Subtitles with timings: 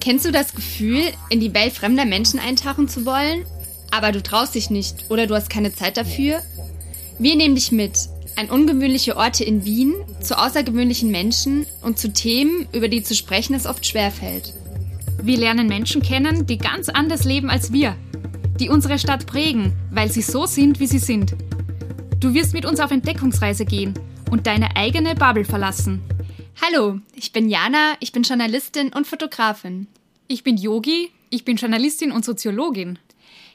[0.00, 3.44] Kennst du das Gefühl, in die Welt fremder Menschen eintauchen zu wollen,
[3.90, 6.42] aber du traust dich nicht oder du hast keine Zeit dafür?
[7.18, 12.68] Wir nehmen dich mit an ungewöhnliche Orte in Wien, zu außergewöhnlichen Menschen und zu Themen,
[12.72, 14.52] über die zu sprechen es oft schwerfällt.
[15.22, 17.96] Wir lernen Menschen kennen, die ganz anders leben als wir,
[18.60, 21.34] die unsere Stadt prägen, weil sie so sind, wie sie sind.
[22.18, 23.92] Du wirst mit uns auf Entdeckungsreise gehen
[24.30, 26.00] und deine eigene Bubble verlassen.
[26.62, 29.86] Hallo, ich bin Jana, ich bin Journalistin und Fotografin.
[30.26, 32.98] Ich bin Yogi, ich bin Journalistin und Soziologin.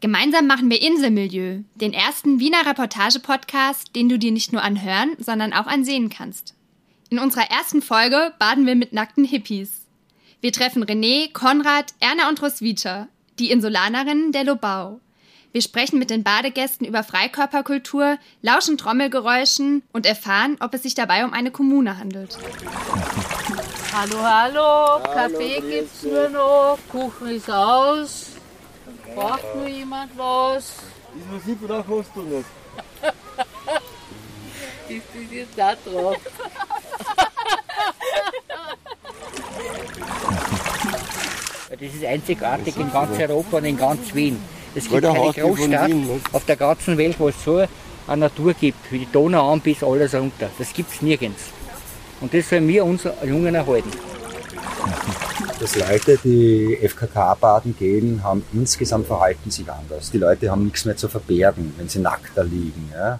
[0.00, 5.52] Gemeinsam machen wir Inselmilieu, den ersten Wiener Reportage-Podcast, den du dir nicht nur anhören, sondern
[5.52, 6.54] auch ansehen kannst.
[7.10, 9.82] In unserer ersten Folge baden wir mit nackten Hippies.
[10.40, 13.08] Wir treffen René, Konrad, Erna und Roswitha,
[13.40, 15.00] die Insulanerinnen der Lobau.
[15.54, 21.24] Wir sprechen mit den Badegästen über Freikörperkultur, lauschen Trommelgeräuschen und erfahren, ob es sich dabei
[21.24, 22.36] um eine Kommune handelt.
[23.92, 28.30] Hallo, hallo, Kaffee gibt's nur noch, Kuchen ist aus.
[29.14, 30.72] Braucht nur jemand was?
[31.16, 32.46] Ist Musik oder hast du nicht?
[34.88, 36.16] Ich bin jetzt da drauf.
[41.70, 44.53] Das ist einzigartig in ganz Europa und in ganz Wien.
[44.74, 45.90] Es gibt keine Großstadt
[46.32, 47.64] auf der ganzen Welt, wo es so
[48.06, 50.50] eine Natur gibt, wie die Donau an bis alles runter.
[50.58, 51.44] Das gibt es nirgends.
[52.20, 53.90] Und das sollen wir uns Jungen erhalten.
[55.60, 60.10] Dass Leute, die FKK-Baden gehen, haben insgesamt verhalten sich anders.
[60.10, 62.90] Die Leute haben nichts mehr zu verbergen, wenn sie nackt da liegen.
[62.92, 63.18] Ja?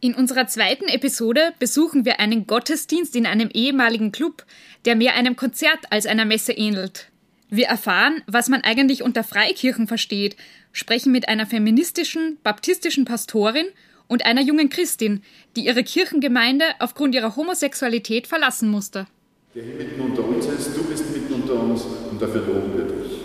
[0.00, 4.44] In unserer zweiten Episode besuchen wir einen Gottesdienst in einem ehemaligen Club,
[4.84, 7.11] der mehr einem Konzert als einer Messe ähnelt.
[7.54, 10.36] Wir erfahren, was man eigentlich unter Freikirchen versteht,
[10.72, 13.66] sprechen mit einer feministischen, baptistischen Pastorin
[14.08, 15.22] und einer jungen Christin,
[15.54, 19.06] die ihre Kirchengemeinde aufgrund ihrer Homosexualität verlassen musste.
[19.54, 22.84] Der hier mitten unter uns ist, du bist mitten unter uns und dafür loben wir
[22.84, 23.18] dich.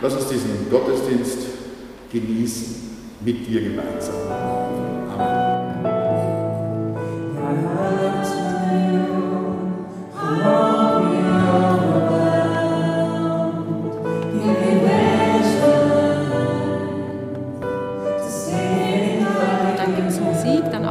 [0.00, 1.38] Lass uns diesen Gottesdienst
[2.12, 2.76] genießen
[3.24, 4.14] mit dir gemeinsam.
[5.18, 5.63] Dann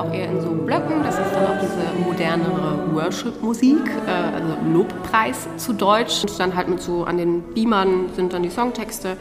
[0.03, 1.03] auch eher in so Blöcken.
[1.03, 6.23] Das ist dann auch diese modernere Worship-Musik, äh, also Lobpreis zu Deutsch.
[6.23, 9.17] Und dann halt mit so an den Beamern sind dann die Songtexte.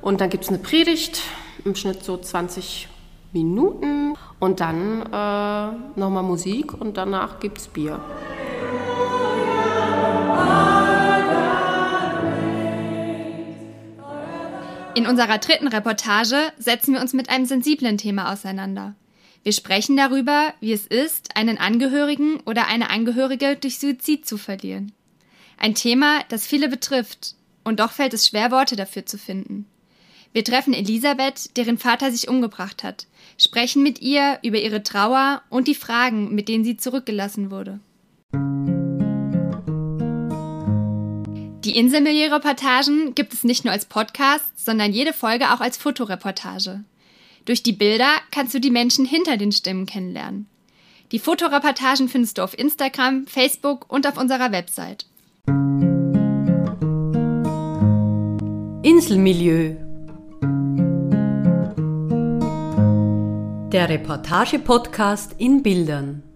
[0.00, 1.22] Und dann gibt es eine Predigt,
[1.64, 2.88] im Schnitt so 20
[3.32, 4.14] Minuten.
[4.38, 8.00] Und dann äh, nochmal Musik und danach gibt es Bier.
[14.94, 18.94] In unserer dritten Reportage setzen wir uns mit einem sensiblen Thema auseinander.
[19.44, 24.92] Wir sprechen darüber, wie es ist, einen Angehörigen oder eine Angehörige durch Suizid zu verlieren.
[25.56, 27.34] Ein Thema, das viele betrifft,
[27.64, 29.66] und doch fällt es schwer, Worte dafür zu finden.
[30.32, 33.06] Wir treffen Elisabeth, deren Vater sich umgebracht hat,
[33.38, 37.80] sprechen mit ihr über ihre Trauer und die Fragen, mit denen sie zurückgelassen wurde.
[41.64, 46.84] Die Inselmilieu-Reportagen gibt es nicht nur als Podcast, sondern jede Folge auch als Fotoreportage.
[47.44, 50.48] Durch die Bilder kannst du die Menschen hinter den Stimmen kennenlernen.
[51.12, 55.06] Die Fotoreportagen findest du auf Instagram, Facebook und auf unserer Website.
[58.82, 59.76] Inselmilieu.
[63.72, 66.27] Der Reportage-Podcast in Bildern.